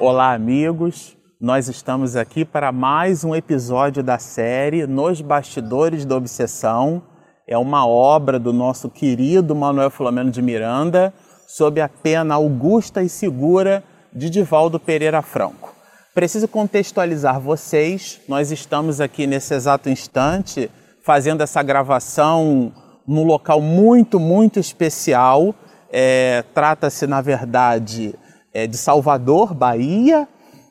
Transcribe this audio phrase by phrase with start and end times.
[0.00, 1.16] Olá, amigos.
[1.40, 7.02] Nós estamos aqui para mais um episódio da série Nos Bastidores da Obsessão.
[7.48, 11.12] É uma obra do nosso querido Manuel Filomeno de Miranda,
[11.48, 13.82] sob a pena augusta e segura
[14.12, 15.74] de Divaldo Pereira Franco.
[16.14, 18.20] Preciso contextualizar vocês.
[18.28, 20.70] Nós estamos aqui nesse exato instante
[21.02, 22.72] fazendo essa gravação
[23.04, 25.52] num local muito, muito especial.
[25.90, 28.14] É, Trata-se, na verdade,
[28.58, 30.26] é, de Salvador, Bahia,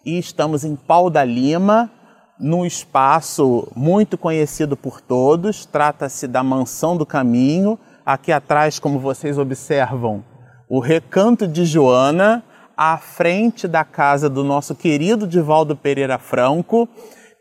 [0.06, 1.90] e estamos em Pau da Lima,
[2.38, 5.66] num espaço muito conhecido por todos.
[5.66, 7.80] Trata-se da Mansão do Caminho.
[8.06, 10.24] Aqui atrás, como vocês observam,
[10.70, 12.44] o Recanto de Joana,
[12.76, 16.90] à frente da casa do nosso querido Divaldo Pereira Franco,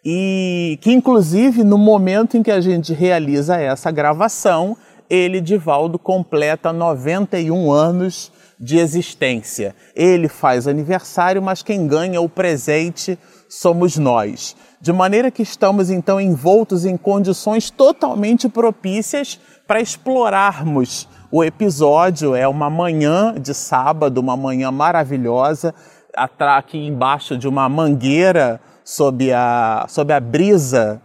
[0.05, 4.77] e que inclusive no momento em que a gente realiza essa gravação,
[5.11, 9.75] ele, Divaldo, completa 91 anos de existência.
[9.95, 13.19] Ele faz aniversário, mas quem ganha o presente
[13.49, 14.57] somos nós.
[14.81, 22.35] De maneira que estamos então envoltos em condições totalmente propícias para explorarmos o episódio.
[22.35, 25.75] É uma manhã de sábado, uma manhã maravilhosa,
[26.15, 31.03] aqui embaixo de uma mangueira sob a, sob a brisa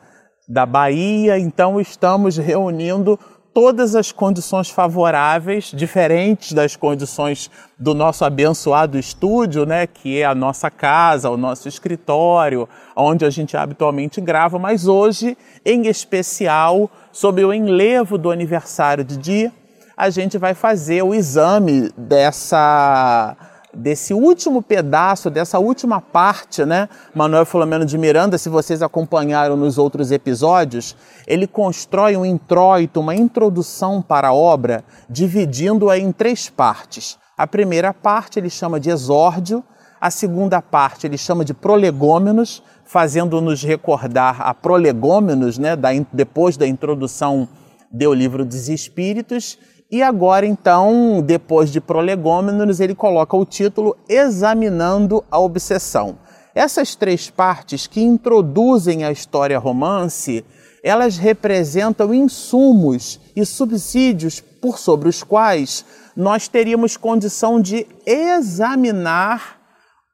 [0.47, 1.39] da Bahia.
[1.39, 3.19] Então estamos reunindo
[3.53, 10.33] todas as condições favoráveis, diferentes das condições do nosso abençoado estúdio, né, que é a
[10.33, 17.44] nossa casa, o nosso escritório, onde a gente habitualmente grava, mas hoje, em especial, sob
[17.44, 19.52] o enlevo do aniversário de dia,
[19.97, 23.35] a gente vai fazer o exame dessa
[23.73, 26.89] desse último pedaço, dessa última parte, né?
[27.14, 33.16] Manuel Filomeno de Miranda, se vocês acompanharam nos outros episódios, ele constrói um introito, uma
[33.16, 37.18] introdução para a obra, dividindo-a em três partes.
[37.38, 39.63] A primeira parte ele chama de exórdio,
[40.00, 46.68] a segunda parte ele chama de prolegômenos, fazendo-nos recordar a prolegômenos, né, da, depois da
[46.68, 47.47] introdução
[47.91, 49.57] do livro dos Espíritos,
[49.91, 56.18] e agora, então, depois de prolegômenos, ele coloca o título Examinando a Obsessão.
[56.56, 60.46] Essas três partes que introduzem a história romance,
[60.81, 65.84] elas representam insumos e subsídios por sobre os quais
[66.16, 69.59] nós teríamos condição de examinar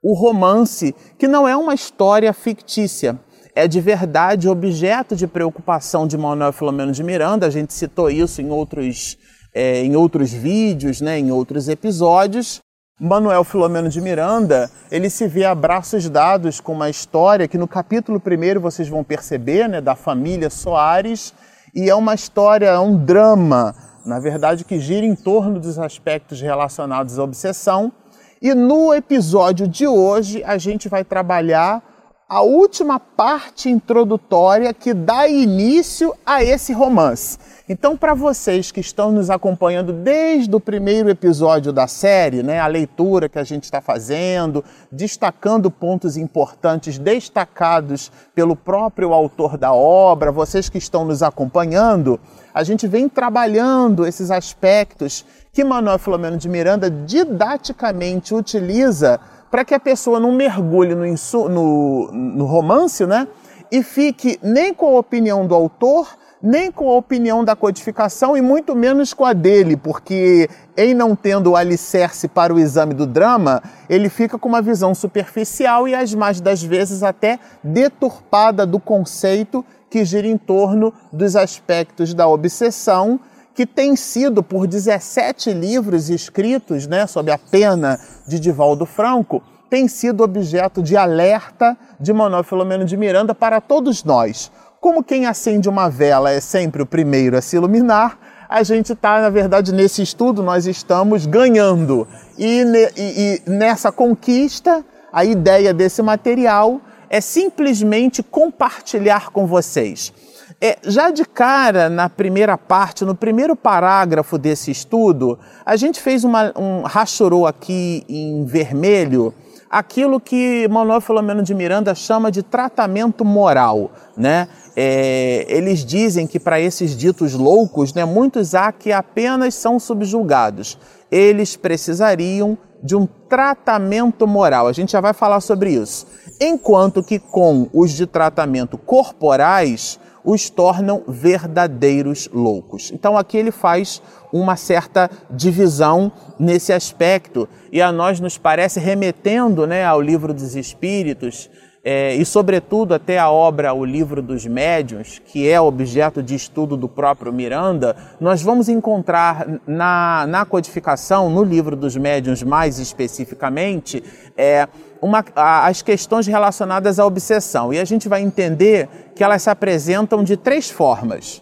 [0.04, 3.20] o romance, que não é uma história fictícia,
[3.54, 8.42] é de verdade objeto de preocupação de Manuel Filomeno de Miranda, a gente citou isso
[8.42, 9.18] em outros
[9.58, 12.60] é, em outros vídeos, né, em outros episódios,
[13.02, 17.68] Manuel Filomeno de Miranda, ele se vê a braços dados com uma história que no
[17.68, 21.34] capítulo primeiro vocês vão perceber, né, da família Soares,
[21.74, 23.74] e é uma história, é um drama,
[24.06, 27.92] na verdade, que gira em torno dos aspectos relacionados à obsessão.
[28.40, 31.82] E no episódio de hoje a gente vai trabalhar
[32.30, 37.38] a última parte introdutória que dá início a esse romance.
[37.70, 42.68] Então, para vocês que estão nos acompanhando desde o primeiro episódio da série, né, a
[42.68, 50.30] leitura que a gente está fazendo, destacando pontos importantes destacados pelo próprio autor da obra,
[50.30, 52.20] vocês que estão nos acompanhando,
[52.54, 59.74] a gente vem trabalhando esses aspectos que Manuel Filomeno de Miranda didaticamente utiliza para que
[59.74, 61.06] a pessoa não mergulhe no,
[61.50, 63.28] no, no romance, né?
[63.72, 66.08] E fique nem com a opinião do autor,
[66.42, 71.16] nem com a opinião da codificação e muito menos com a dele, porque em não
[71.16, 75.96] tendo o alicerce para o exame do drama, ele fica com uma visão superficial e
[75.96, 82.28] as mais das vezes até deturpada do conceito que gira em torno dos aspectos da
[82.28, 83.20] obsessão,
[83.58, 89.90] que tem sido por 17 livros escritos, né, sob a pena de Divaldo Franco, tem
[89.90, 95.68] sido objeto de alerta de Manuel Filomeno de Miranda para todos nós como quem acende
[95.68, 98.18] uma vela é sempre o primeiro a se iluminar,
[98.48, 102.08] a gente está, na verdade, nesse estudo, nós estamos ganhando.
[102.38, 102.64] E,
[102.96, 106.80] e, e nessa conquista, a ideia desse material
[107.10, 110.14] é simplesmente compartilhar com vocês.
[110.62, 116.24] É, já de cara, na primeira parte, no primeiro parágrafo desse estudo, a gente fez
[116.24, 119.34] uma, um rachorou aqui em vermelho
[119.70, 124.48] aquilo que Manuel Filomeno de Miranda chama de tratamento moral, né?
[124.76, 130.78] É, eles dizem que para esses ditos loucos, né, muitos há que apenas são subjulgados.
[131.10, 134.68] Eles precisariam de um tratamento moral.
[134.68, 136.06] A gente já vai falar sobre isso.
[136.40, 142.92] Enquanto que com os de tratamento corporais os tornam verdadeiros loucos.
[142.92, 144.02] Então aqui ele faz
[144.32, 150.54] uma certa divisão nesse aspecto e a nós nos parece remetendo né, ao livro dos
[150.56, 151.50] Espíritos
[151.90, 156.76] é, e, sobretudo, até a obra O Livro dos Médiuns, que é objeto de estudo
[156.76, 164.04] do próprio Miranda, nós vamos encontrar na, na codificação, no Livro dos Médiuns mais especificamente,
[164.36, 164.68] é,
[165.02, 167.74] uma, as questões relacionadas à obsessão.
[167.74, 171.42] E a gente vai entender que elas se apresentam de três formas: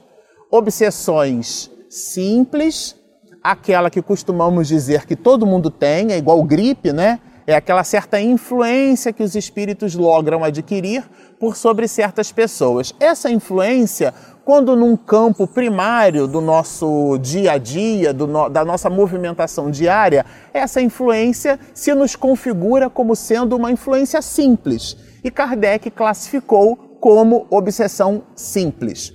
[0.52, 2.96] obsessões simples,
[3.42, 7.20] aquela que costumamos dizer que todo mundo tem, é igual gripe, né?
[7.48, 11.04] É aquela certa influência que os espíritos logram adquirir
[11.40, 12.92] por sobre certas pessoas.
[13.00, 14.14] Essa influência,
[14.44, 20.82] quando num campo primário do nosso dia a dia, no, da nossa movimentação diária, essa
[20.82, 24.98] influência se nos configura como sendo uma influência simples.
[25.24, 29.14] E Kardec classificou como obsessão simples.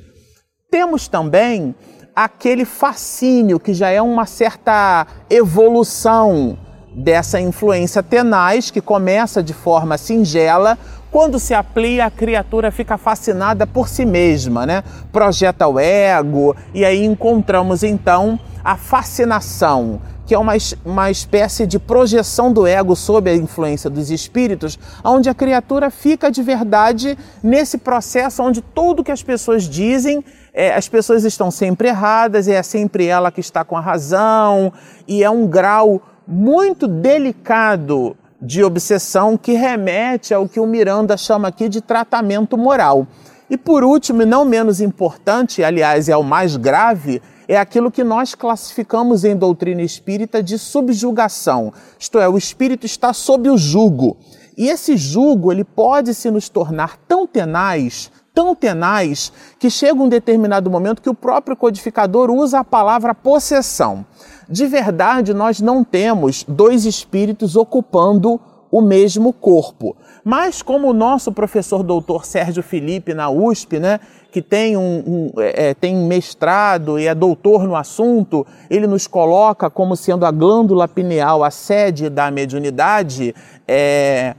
[0.71, 1.75] Temos também
[2.15, 6.57] aquele fascínio que já é uma certa evolução
[6.95, 10.79] dessa influência tenaz que começa de forma singela,
[11.11, 14.85] quando se aplica, a criatura fica fascinada por si mesma, né?
[15.11, 20.53] Projeta o ego e aí encontramos então a fascinação, que é uma,
[20.85, 26.31] uma espécie de projeção do ego sob a influência dos espíritos, onde a criatura fica
[26.31, 31.89] de verdade nesse processo onde tudo que as pessoas dizem, é, as pessoas estão sempre
[31.89, 34.73] erradas, e é sempre ela que está com a razão,
[35.09, 41.49] e é um grau muito delicado de obsessão que remete ao que o Miranda chama
[41.49, 43.05] aqui de tratamento moral.
[43.51, 48.05] E por último, e não menos importante, aliás, é o mais grave, é aquilo que
[48.05, 51.73] nós classificamos em doutrina espírita de subjugação.
[51.99, 54.17] Isto é, o espírito está sob o jugo.
[54.57, 60.09] E esse jugo, ele pode se nos tornar tão tenaz, tão tenaz, que chega um
[60.09, 64.07] determinado momento que o próprio codificador usa a palavra possessão.
[64.51, 69.97] De verdade, nós não temos dois espíritos ocupando o mesmo corpo.
[70.25, 74.01] Mas como o nosso professor doutor Sérgio Felipe na USP, né,
[74.33, 79.07] que tem, um, um é, é, tem mestrado e é doutor no assunto, ele nos
[79.07, 83.35] coloca como sendo a glândula pineal a sede da mediunidade,
[83.67, 84.35] é,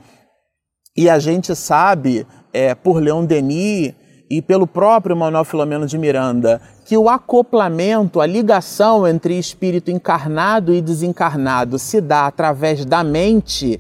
[0.95, 3.93] e a gente sabe, é, por Leon Denis,
[4.31, 10.73] e pelo próprio Manuel Filomeno de Miranda que o acoplamento, a ligação entre espírito encarnado
[10.73, 13.77] e desencarnado se dá através da mente,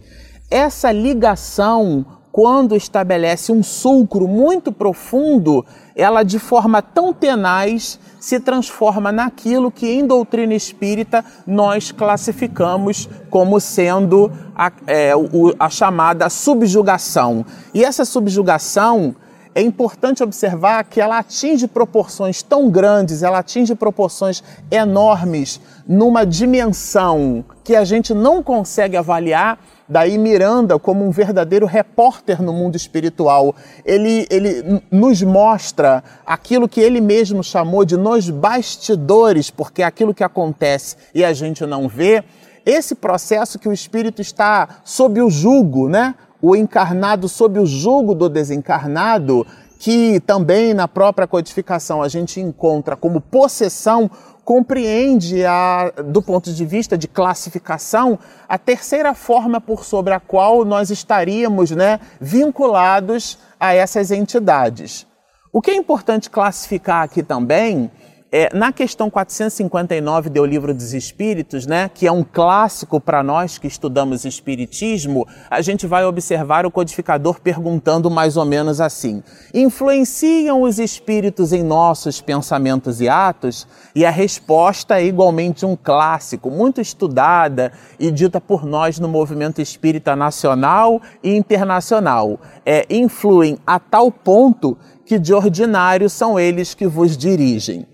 [0.49, 5.65] essa ligação, quando estabelece um sulcro muito profundo,
[5.95, 13.57] ela de forma tão tenaz se transforma naquilo que em doutrina espírita nós classificamos como
[13.61, 15.13] sendo a, é,
[15.57, 17.45] a chamada subjugação.
[17.73, 19.15] E essa subjugação
[19.53, 27.43] é importante observar que ela atinge proporções tão grandes, ela atinge proporções enormes, numa dimensão
[27.63, 29.59] que a gente não consegue avaliar.
[29.89, 33.53] Daí Miranda, como um verdadeiro repórter no mundo espiritual,
[33.83, 40.13] ele, ele nos mostra aquilo que ele mesmo chamou de nos bastidores, porque é aquilo
[40.13, 42.23] que acontece e a gente não vê.
[42.65, 46.15] Esse processo que o espírito está sob o jugo, né?
[46.41, 49.45] O encarnado sob o jugo do desencarnado,
[49.77, 54.09] que também na própria codificação a gente encontra como possessão,
[54.43, 58.17] compreende, a, do ponto de vista de classificação,
[58.49, 65.05] a terceira forma por sobre a qual nós estaríamos né, vinculados a essas entidades.
[65.53, 67.91] O que é importante classificar aqui também
[68.33, 73.57] é, na questão 459 do Livro dos Espíritos, né, que é um clássico para nós
[73.57, 79.21] que estudamos Espiritismo, a gente vai observar o codificador perguntando mais ou menos assim:
[79.53, 83.67] influenciam os espíritos em nossos pensamentos e atos?
[83.93, 89.61] E a resposta é igualmente um clássico, muito estudada e dita por nós no movimento
[89.61, 92.39] espírita nacional e internacional.
[92.65, 97.90] É, influem a tal ponto que de ordinário são eles que vos dirigem.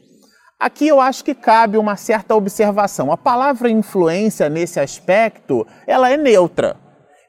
[0.60, 3.12] Aqui eu acho que cabe uma certa observação.
[3.12, 6.76] A palavra influência nesse aspecto, ela é neutra.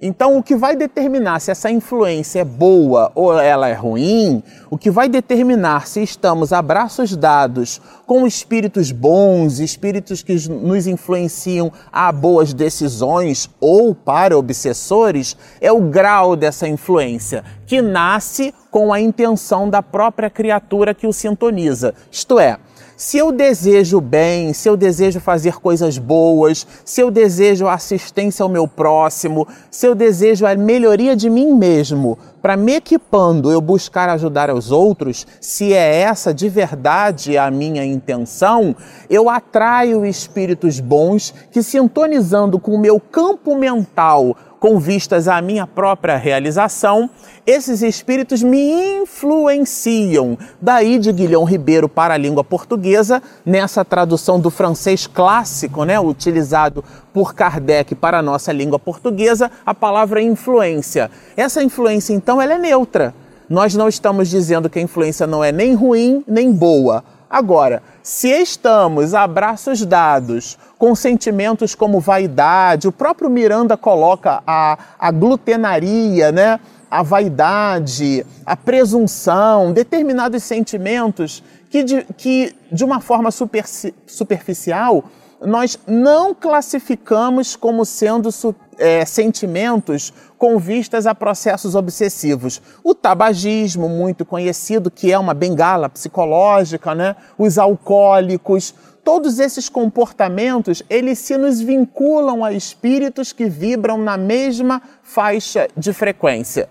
[0.00, 4.78] Então, o que vai determinar se essa influência é boa ou ela é ruim, o
[4.78, 11.70] que vai determinar se estamos a braços dados com espíritos bons, espíritos que nos influenciam
[11.92, 19.00] a boas decisões ou para obsessores, é o grau dessa influência, que nasce com a
[19.00, 21.92] intenção da própria criatura que o sintoniza.
[22.10, 22.56] Isto é,
[22.98, 28.48] se eu desejo bem, se eu desejo fazer coisas boas, se eu desejo assistência ao
[28.48, 34.08] meu próximo, se eu desejo a melhoria de mim mesmo, para me equipando eu buscar
[34.08, 38.74] ajudar os outros, se é essa de verdade a minha intenção,
[39.08, 45.66] eu atraio espíritos bons que, sintonizando com o meu campo mental, com vistas à minha
[45.66, 47.08] própria realização,
[47.46, 50.36] esses espíritos me influenciam.
[50.60, 56.84] Daí de Guilhom Ribeiro para a língua portuguesa, nessa tradução do francês clássico, né, utilizado
[57.12, 61.10] por Kardec para a nossa língua portuguesa, a palavra influência.
[61.36, 63.14] Essa influência, então, ela é neutra.
[63.48, 67.02] Nós não estamos dizendo que a influência não é nem ruim nem boa.
[67.30, 74.78] Agora, se estamos a braços dados com sentimentos como vaidade, o próprio Miranda coloca a,
[74.98, 76.58] a glutenaria, né?
[76.90, 83.64] a vaidade, a presunção, determinados sentimentos que de, que, de uma forma super,
[84.06, 85.04] superficial
[85.40, 88.30] nós não classificamos como sendo
[88.78, 92.60] é, sentimentos com vistas a processos obsessivos.
[92.82, 97.16] O tabagismo, muito conhecido, que é uma bengala psicológica, né?
[97.36, 104.82] os alcoólicos, todos esses comportamentos, eles se nos vinculam a espíritos que vibram na mesma
[105.02, 106.68] faixa de frequência.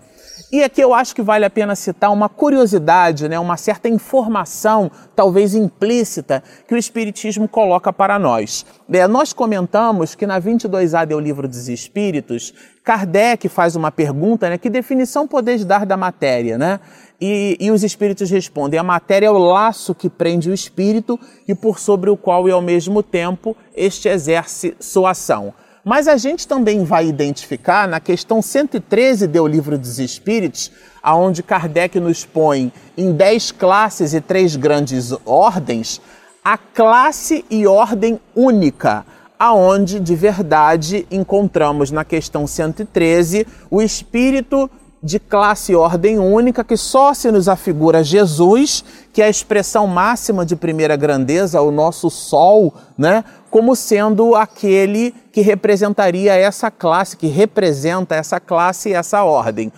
[0.50, 4.90] E aqui eu acho que vale a pena citar uma curiosidade, né, uma certa informação,
[5.14, 8.64] talvez implícita, que o Espiritismo coloca para nós.
[8.90, 14.56] É, nós comentamos que na 22A do Livro dos Espíritos, Kardec faz uma pergunta, né,
[14.56, 16.80] que definição podeis dar da matéria, né?
[17.20, 21.54] E, e, os espíritos respondem: a matéria é o laço que prende o espírito e
[21.54, 25.52] por sobre o qual e ao mesmo tempo este exerce sua ação.
[25.88, 30.70] Mas a gente também vai identificar na questão 113 do Livro dos Espíritos,
[31.02, 35.98] aonde Kardec nos põe em dez classes e três grandes ordens,
[36.44, 39.06] a classe e ordem única,
[39.38, 44.70] aonde de verdade encontramos na questão 113 o espírito
[45.02, 48.84] de classe e ordem única que só se nos afigura Jesus,
[49.18, 53.24] que é a expressão máxima de primeira grandeza, o nosso sol, né?
[53.50, 59.72] como sendo aquele que representaria essa classe, que representa essa classe e essa ordem.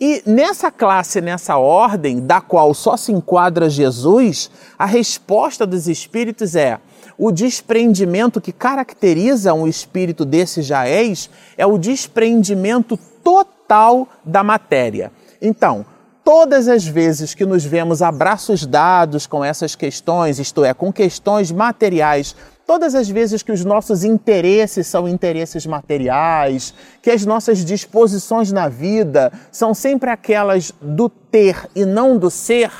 [0.00, 6.56] E nessa classe, nessa ordem, da qual só se enquadra Jesus, a resposta dos espíritos
[6.56, 6.80] é:
[7.16, 15.12] o desprendimento que caracteriza um espírito desse jaez é o desprendimento total da matéria.
[15.40, 15.86] Então,
[16.30, 21.50] todas as vezes que nos vemos abraços dados com essas questões, isto é, com questões
[21.50, 26.72] materiais Todas as vezes que os nossos interesses são interesses materiais,
[27.02, 32.70] que as nossas disposições na vida são sempre aquelas do ter e não do ser,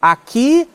[0.00, 0.66] aqui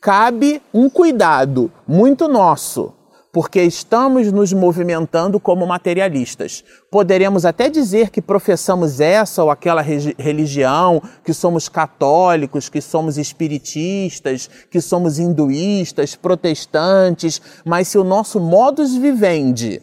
[0.00, 2.92] cabe um cuidado muito nosso
[3.38, 6.64] porque estamos nos movimentando como materialistas.
[6.90, 14.50] Poderemos até dizer que professamos essa ou aquela religião, que somos católicos, que somos espiritistas,
[14.68, 19.80] que somos hinduístas, protestantes, mas se o nosso modus vivendi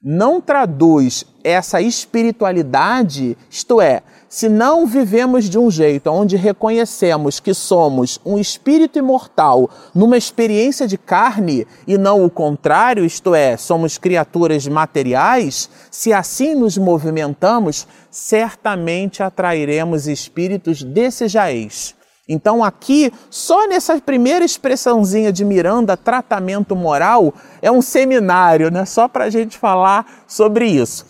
[0.00, 7.52] não traduz essa espiritualidade, isto é, se não vivemos de um jeito onde reconhecemos que
[7.52, 13.98] somos um espírito imortal numa experiência de carne e não o contrário, isto é, somos
[13.98, 21.94] criaturas materiais, se assim nos movimentamos, certamente atrairemos espíritos desse jaez.
[22.26, 28.86] Então, aqui, só nessa primeira expressãozinha de Miranda, tratamento moral, é um seminário, né?
[28.86, 31.04] Só para a gente falar sobre isso.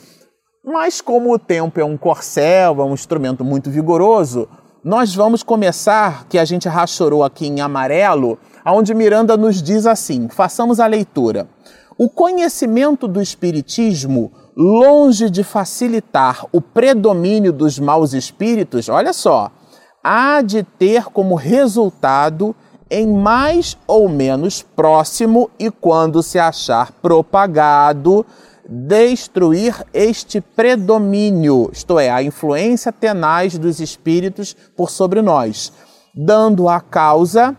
[0.64, 4.48] Mas como o tempo é um corcel, é um instrumento muito vigoroso,
[4.84, 10.28] nós vamos começar, que a gente rachorou aqui em amarelo, onde Miranda nos diz assim:
[10.28, 11.48] façamos a leitura.
[11.98, 19.50] O conhecimento do Espiritismo, longe de facilitar o predomínio dos maus espíritos, olha só,
[20.02, 22.54] há de ter como resultado,
[22.88, 28.24] em mais ou menos próximo e quando se achar propagado,
[28.72, 35.70] destruir este predomínio, isto é, a influência tenaz dos espíritos por sobre nós,
[36.14, 37.54] dando a causa,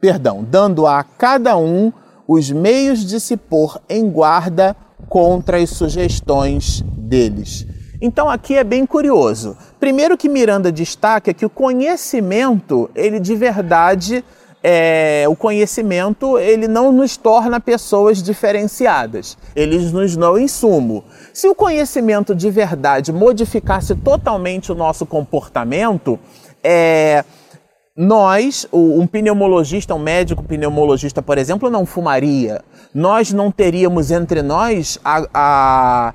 [0.00, 1.92] perdão, dando a cada um
[2.28, 4.76] os meios de se pôr em guarda
[5.08, 7.66] contra as sugestões deles.
[8.00, 9.56] Então aqui é bem curioso.
[9.80, 14.24] Primeiro que Miranda destaca que o conhecimento, ele de verdade
[14.62, 21.04] é, o conhecimento ele não nos torna pessoas diferenciadas, ele nos dá insumo.
[21.32, 26.18] Se o conhecimento de verdade modificasse totalmente o nosso comportamento,
[26.62, 27.24] é,
[27.96, 32.62] nós, um pneumologista, um médico pneumologista, por exemplo, não fumaria.
[32.94, 36.14] Nós não teríamos entre nós a, a,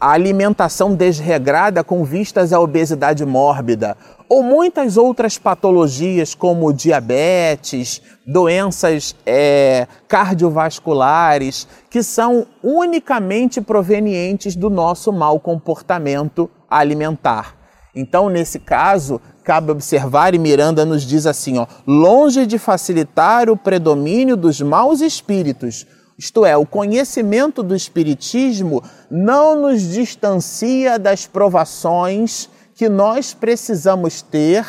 [0.00, 3.96] a alimentação desregrada com vistas à obesidade mórbida
[4.30, 15.12] ou muitas outras patologias como diabetes, doenças é, cardiovasculares, que são unicamente provenientes do nosso
[15.12, 17.56] mau comportamento alimentar.
[17.92, 23.56] Então, nesse caso, cabe observar, e Miranda nos diz assim: ó, longe de facilitar o
[23.56, 25.86] predomínio dos maus espíritos,
[26.20, 34.66] isto é, o conhecimento do Espiritismo não nos distancia das provações que nós precisamos ter,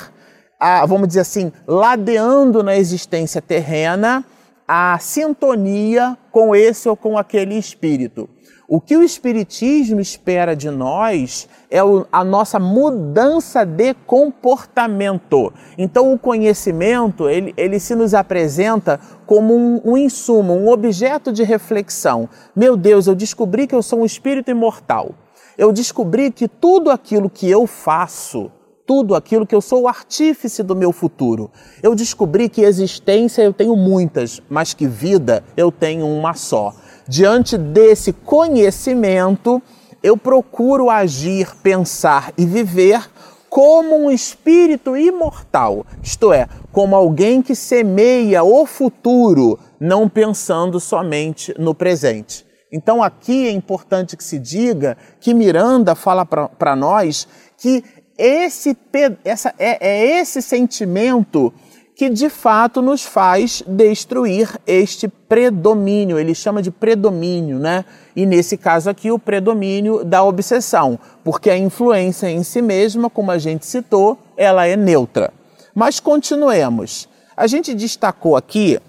[0.87, 4.23] vamos dizer assim, ladeando na existência terrena
[4.65, 8.29] a sintonia com esse ou com aquele espírito.
[8.73, 15.51] O que o Espiritismo espera de nós é a nossa mudança de comportamento.
[15.77, 21.43] Então, o conhecimento, ele, ele se nos apresenta como um, um insumo, um objeto de
[21.43, 22.29] reflexão.
[22.55, 25.15] Meu Deus, eu descobri que eu sou um espírito imortal.
[25.57, 28.49] Eu descobri que tudo aquilo que eu faço,
[28.87, 31.51] tudo aquilo que eu sou o artífice do meu futuro.
[31.83, 36.73] Eu descobri que existência eu tenho muitas, mas que vida eu tenho uma só.
[37.11, 39.61] Diante desse conhecimento,
[40.01, 43.05] eu procuro agir, pensar e viver
[43.49, 51.53] como um espírito imortal, isto é, como alguém que semeia o futuro, não pensando somente
[51.59, 52.45] no presente.
[52.71, 57.27] Então aqui é importante que se diga que Miranda fala para nós
[57.57, 57.83] que
[58.17, 58.77] esse,
[59.25, 61.53] essa, é, é esse sentimento
[62.01, 66.17] que de fato nos faz destruir este predomínio.
[66.17, 67.85] Ele chama de predomínio, né?
[68.15, 73.29] E nesse caso aqui, o predomínio da obsessão, porque a influência em si mesma, como
[73.29, 75.31] a gente citou, ela é neutra.
[75.75, 77.07] Mas continuemos.
[77.37, 78.79] A gente destacou aqui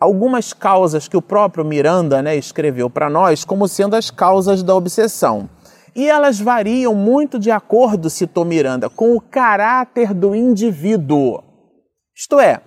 [0.00, 4.74] algumas causas que o próprio Miranda né, escreveu para nós como sendo as causas da
[4.74, 5.48] obsessão.
[5.94, 11.45] E elas variam muito de acordo, citou Miranda, com o caráter do indivíduo.
[12.18, 12.62] Isto é,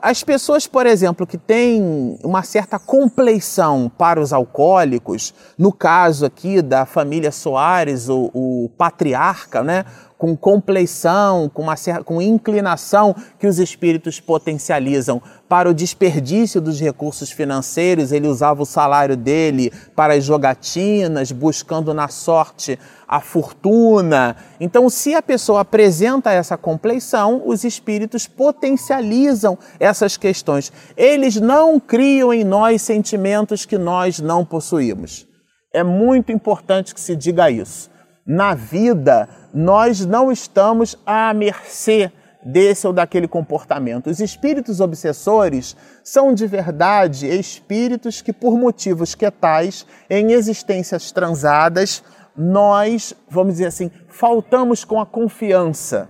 [0.00, 6.62] as pessoas, por exemplo, que têm uma certa compleição para os alcoólicos, no caso aqui
[6.62, 9.84] da família Soares, o, o patriarca, né,
[10.20, 17.30] com compleição, com, uma, com inclinação que os espíritos potencializam para o desperdício dos recursos
[17.30, 22.78] financeiros, ele usava o salário dele para as jogatinas, buscando na sorte
[23.08, 24.36] a fortuna.
[24.60, 30.70] Então, se a pessoa apresenta essa compleição, os espíritos potencializam essas questões.
[30.98, 35.26] Eles não criam em nós sentimentos que nós não possuímos.
[35.72, 37.88] É muito importante que se diga isso.
[38.26, 44.08] Na vida, nós não estamos à mercê desse ou daquele comportamento.
[44.08, 52.02] Os espíritos obsessores são de verdade espíritos que, por motivos que tais, em existências transadas,
[52.36, 56.08] nós, vamos dizer assim, faltamos com a confiança.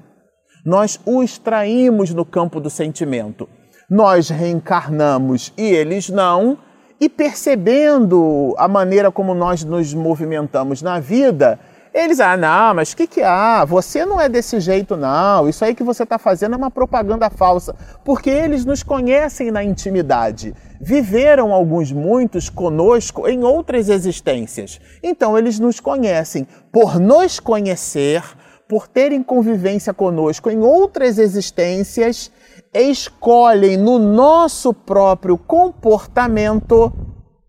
[0.64, 3.48] Nós o extraímos no campo do sentimento.
[3.88, 6.58] Nós reencarnamos e eles não,
[7.00, 11.58] e percebendo a maneira como nós nos movimentamos na vida,
[11.92, 13.64] eles, ah, não, mas o que, que há?
[13.64, 15.48] Você não é desse jeito, não.
[15.48, 17.74] Isso aí que você está fazendo é uma propaganda falsa.
[18.04, 20.54] Porque eles nos conhecem na intimidade.
[20.80, 24.80] Viveram alguns, muitos conosco em outras existências.
[25.02, 26.46] Então, eles nos conhecem.
[26.70, 28.22] Por nos conhecer,
[28.68, 32.30] por terem convivência conosco em outras existências,
[32.72, 36.92] escolhem no nosso próprio comportamento.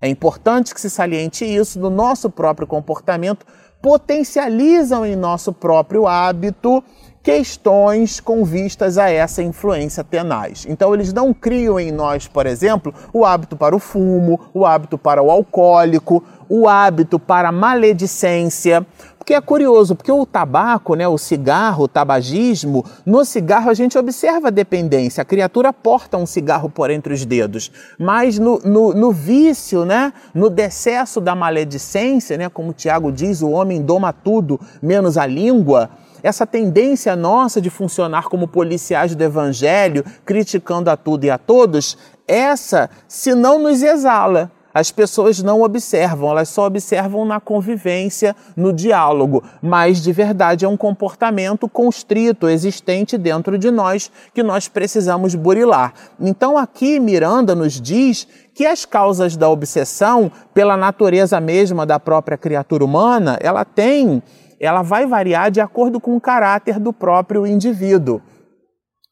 [0.02, 3.46] É importante que se saliente isso, no nosso próprio comportamento
[3.82, 6.84] potencializam em nosso próprio hábito
[7.24, 10.66] questões com vistas a essa influência tenaz.
[10.68, 14.98] Então, eles não criam em nós, por exemplo, o hábito para o fumo, o hábito
[14.98, 18.86] para o alcoólico, o hábito para a maledicência.
[19.32, 23.98] Porque é curioso, porque o tabaco, né, o cigarro, o tabagismo, no cigarro a gente
[23.98, 25.22] observa a dependência.
[25.22, 27.72] A criatura porta um cigarro por entre os dedos.
[27.98, 33.52] Mas no, no, no vício, né, no decesso da maledicência, né, como Tiago diz, o
[33.52, 35.92] homem doma tudo menos a língua
[36.22, 41.98] essa tendência nossa de funcionar como policiais do evangelho, criticando a tudo e a todos,
[42.28, 48.72] essa se não nos exala, as pessoas não observam, elas só observam na convivência, no
[48.72, 55.36] diálogo, mas de verdade é um comportamento constrito, existente dentro de nós, que nós precisamos
[55.36, 55.94] burilar.
[56.20, 62.38] Então aqui Miranda nos diz que as causas da obsessão, pela natureza mesma da própria
[62.38, 64.22] criatura humana, ela tem,
[64.60, 68.22] ela vai variar de acordo com o caráter do próprio indivíduo.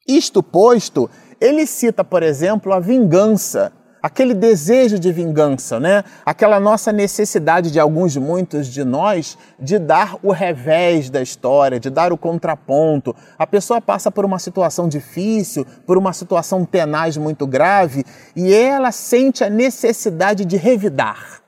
[0.07, 6.03] Isto posto, ele cita, por exemplo, a vingança aquele desejo de vingança, né?
[6.25, 11.89] Aquela nossa necessidade de alguns, muitos de nós, de dar o revés da história, de
[11.89, 13.15] dar o contraponto.
[13.37, 18.03] A pessoa passa por uma situação difícil, por uma situação tenaz muito grave,
[18.35, 21.41] e ela sente a necessidade de revidar.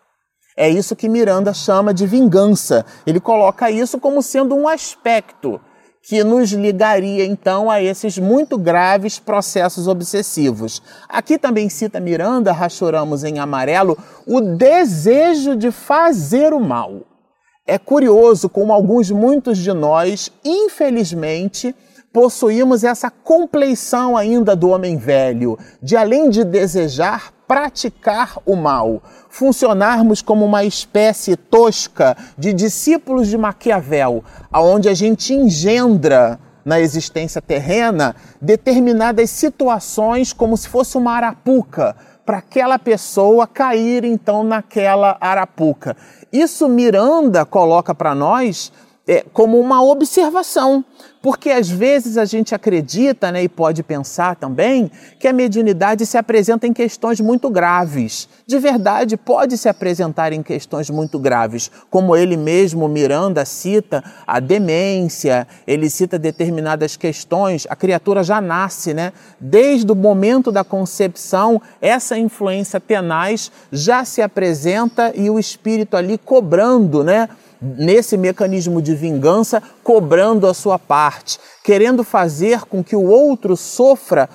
[0.56, 2.86] É isso que Miranda chama de vingança.
[3.06, 5.60] Ele coloca isso como sendo um aspecto
[6.04, 10.82] que nos ligaria então a esses muito graves processos obsessivos.
[11.08, 17.02] Aqui também cita Miranda, rachoramos em amarelo, o desejo de fazer o mal.
[17.68, 21.76] É curioso como alguns, muitos de nós, infelizmente,
[22.14, 30.22] possuímos essa compleição ainda do homem velho, de além de desejar, praticar o mal, funcionarmos
[30.22, 38.16] como uma espécie tosca de discípulos de Maquiavel, aonde a gente engendra na existência terrena
[38.42, 41.96] determinadas situações como se fosse uma arapuca
[42.26, 45.98] para aquela pessoa cair então naquela arapuca.
[46.32, 48.72] Isso Miranda coloca para nós
[49.08, 50.86] é, como uma observação,
[51.22, 56.18] porque às vezes a gente acredita né, e pode pensar também que a mediunidade se
[56.18, 58.28] apresenta em questões muito graves.
[58.46, 64.40] De verdade, pode se apresentar em questões muito graves, como ele mesmo, Miranda, cita a
[64.40, 69.14] demência, ele cita determinadas questões, a criatura já nasce, né?
[69.40, 76.18] Desde o momento da concepção, essa influência tenaz já se apresenta e o espírito ali
[76.18, 77.30] cobrando, né?
[77.62, 84.28] Nesse mecanismo de vingança, cobrando a sua parte, querendo fazer com que o outro sofra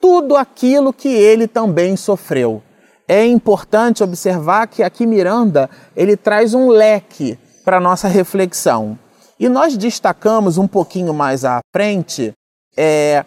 [0.00, 2.62] tudo aquilo que ele também sofreu.
[3.08, 8.98] É importante observar que aqui Miranda ele traz um leque para nossa reflexão.
[9.40, 12.32] E nós destacamos um pouquinho mais à frente
[12.76, 13.24] é,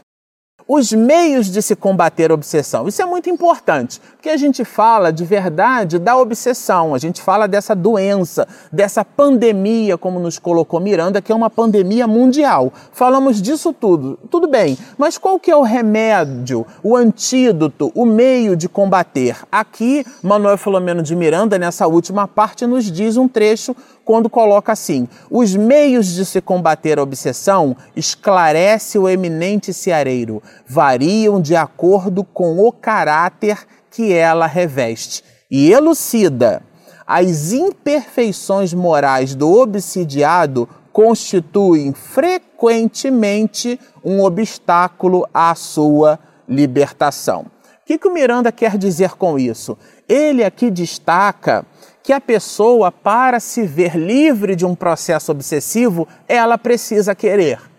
[0.68, 2.88] os meios de se combater a obsessão.
[2.88, 7.48] Isso é muito importante, porque a gente fala de verdade da obsessão, a gente fala
[7.48, 12.72] dessa doença, dessa pandemia, como nos colocou Miranda, que é uma pandemia mundial.
[12.92, 18.56] Falamos disso tudo, tudo bem, mas qual que é o remédio, o antídoto, o meio
[18.56, 19.38] de combater?
[19.52, 25.08] Aqui, Manuel Filomeno de Miranda, nessa última parte, nos diz um trecho quando coloca assim:
[25.30, 32.60] os meios de se combater a obsessão, esclarece o eminente ceareiro, variam de acordo com
[32.60, 36.64] o caráter que ela reveste e elucida.
[37.06, 47.42] As imperfeições morais do obsidiado constituem frequentemente um obstáculo à sua libertação.
[47.42, 49.78] O que, que o Miranda quer dizer com isso?
[50.08, 51.66] Ele aqui destaca
[52.04, 57.72] que a pessoa, para se ver livre de um processo obsessivo, ela precisa querer.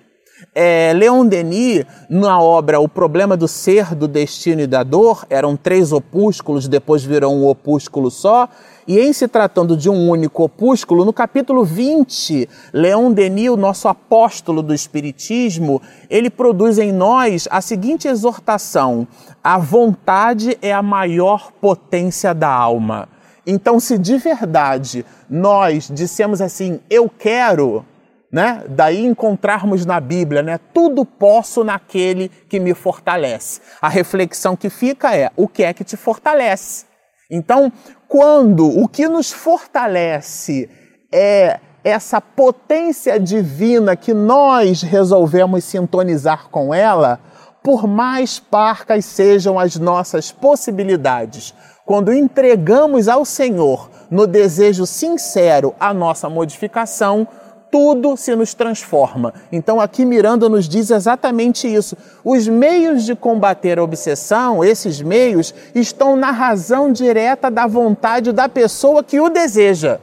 [0.54, 5.56] É, Leon Denis, na obra O Problema do Ser, do Destino e da Dor, eram
[5.56, 8.48] três opúsculos, depois virou um opúsculo só,
[8.86, 13.88] e em se tratando de um único opúsculo, no capítulo 20, Leon Denis, o nosso
[13.88, 15.80] apóstolo do Espiritismo,
[16.10, 19.06] ele produz em nós a seguinte exortação:
[19.42, 23.08] a vontade é a maior potência da alma.
[23.46, 27.84] Então, se de verdade nós dissemos assim, eu quero,
[28.30, 28.64] né?
[28.68, 30.58] Daí encontrarmos na Bíblia, né?
[30.72, 33.60] Tudo posso naquele que me fortalece.
[33.80, 36.86] A reflexão que fica é: o que é que te fortalece?
[37.30, 37.72] Então,
[38.08, 40.68] quando o que nos fortalece
[41.10, 47.18] é essa potência divina que nós resolvemos sintonizar com ela,
[47.62, 55.92] por mais parcas sejam as nossas possibilidades, quando entregamos ao Senhor no desejo sincero a
[55.92, 57.26] nossa modificação,
[57.70, 59.32] tudo se nos transforma.
[59.50, 61.96] Então aqui Miranda nos diz exatamente isso.
[62.22, 68.46] Os meios de combater a obsessão, esses meios, estão na razão direta da vontade da
[68.48, 69.98] pessoa que o deseja.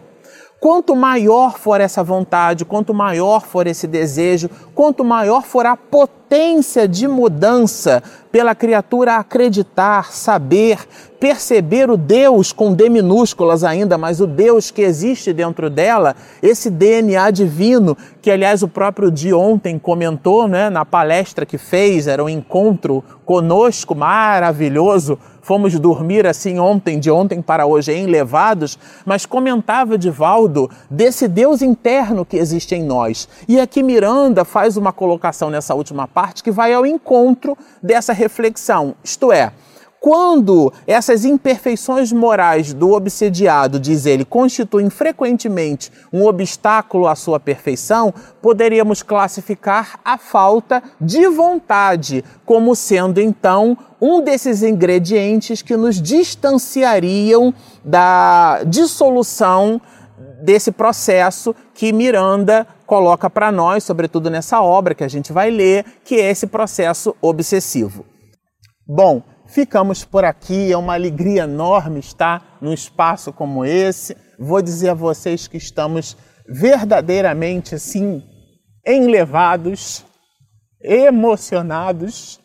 [0.60, 6.86] Quanto maior for essa vontade, quanto maior for esse desejo, quanto maior for a potência
[6.86, 10.78] de mudança pela criatura acreditar, saber,
[11.18, 16.70] perceber o Deus com D minúsculas ainda, mas o Deus que existe dentro dela, esse
[16.70, 22.22] DNA divino, que aliás o próprio de ontem comentou né, na palestra que fez, era
[22.22, 25.18] um encontro conosco maravilhoso
[25.50, 32.24] fomos dormir assim ontem, de ontem para hoje, enlevados, mas comentava Divaldo desse Deus interno
[32.24, 33.28] que existe em nós.
[33.48, 38.94] E aqui Miranda faz uma colocação nessa última parte que vai ao encontro dessa reflexão,
[39.04, 39.52] isto é,
[40.00, 48.14] quando essas imperfeições morais do obsediado, diz ele, constituem frequentemente um obstáculo à sua perfeição,
[48.42, 57.54] poderíamos classificar a falta de vontade como sendo então um desses ingredientes que nos distanciariam
[57.84, 59.82] da dissolução
[60.42, 65.86] desse processo que Miranda coloca para nós, sobretudo nessa obra que a gente vai ler,
[66.04, 68.06] que é esse processo obsessivo.
[68.88, 74.16] Bom, ficamos por aqui, é uma alegria enorme estar num espaço como esse.
[74.38, 76.16] Vou dizer a vocês que estamos
[76.48, 78.24] verdadeiramente assim
[78.86, 80.06] enlevados,
[80.82, 82.40] emocionados.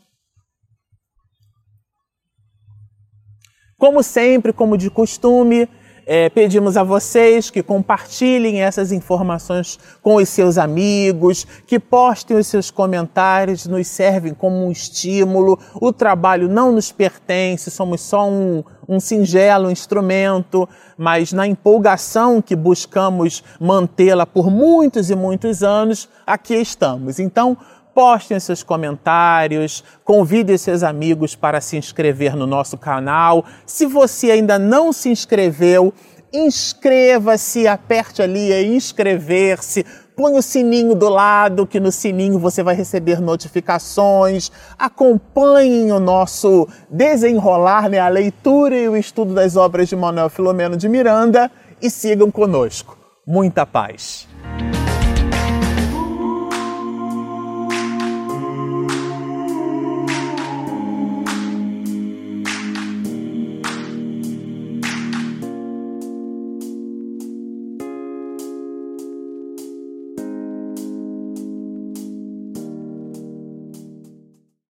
[3.79, 5.69] Como sempre, como de costume,
[6.07, 12.47] é, pedimos a vocês que compartilhem essas informações com os seus amigos, que postem os
[12.47, 15.59] seus comentários, nos servem como um estímulo.
[15.75, 22.55] O trabalho não nos pertence, somos só um, um singelo instrumento, mas na empolgação que
[22.55, 27.19] buscamos mantê-la por muitos e muitos anos, aqui estamos.
[27.19, 27.57] Então,
[27.95, 33.45] postem seus comentários, convidem seus amigos para se inscrever no nosso canal.
[33.65, 35.95] Se você ainda não se inscreveu,
[36.33, 42.75] inscreva-se, aperte ali em inscrever-se, põe o sininho do lado, que no sininho você vai
[42.75, 44.51] receber notificações.
[44.77, 50.77] Acompanhem o nosso desenrolar, né, a leitura e o estudo das obras de Manuel Filomeno
[50.77, 52.99] de Miranda e sigam conosco.
[53.27, 54.34] Muita paz.